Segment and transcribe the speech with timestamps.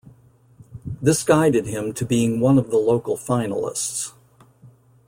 [0.99, 4.13] This guided him to being one of the local finalists.